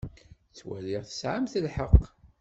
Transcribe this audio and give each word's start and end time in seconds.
Ttwaliɣ 0.49 1.01
tesɛamt 1.05 1.53
lḥeqq. 1.65 2.01